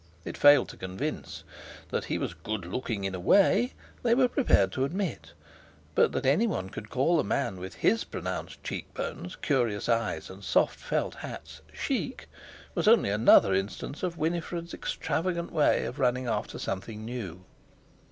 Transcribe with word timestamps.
It 0.25 0.35
failed 0.35 0.67
to 0.69 0.77
convince. 0.77 1.43
That 1.89 2.05
he 2.05 2.17
was 2.17 2.33
"good 2.33 2.65
looking 2.65 3.03
in 3.03 3.13
a 3.13 3.19
way" 3.19 3.73
they 4.01 4.15
were 4.15 4.27
prepared 4.27 4.71
to 4.71 4.83
admit, 4.83 5.33
but 5.93 6.11
that 6.13 6.25
anyone 6.25 6.71
could 6.71 6.89
call 6.89 7.19
a 7.19 7.23
man 7.23 7.57
with 7.57 7.75
his 7.75 8.03
pronounced 8.03 8.63
cheekbones, 8.63 9.35
curious 9.35 9.87
eyes, 9.87 10.31
and 10.31 10.43
soft 10.43 10.79
felt 10.79 11.13
hats 11.13 11.61
chic 11.71 12.27
was 12.73 12.87
only 12.87 13.11
another 13.11 13.53
instance 13.53 14.01
of 14.01 14.17
Winifred's 14.17 14.73
extravagant 14.73 15.51
way 15.51 15.85
of 15.85 15.99
running 15.99 16.25
after 16.25 16.57
something 16.57 17.05
new. 17.05 17.45